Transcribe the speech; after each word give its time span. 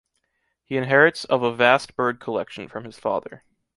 He 0.65 0.77
inherits 0.77 1.25
of 1.25 1.43
a 1.43 1.53
vast 1.53 1.95
bird 1.95 2.19
collection 2.19 2.67
from 2.67 2.85
his 2.85 2.97
father. 2.99 3.43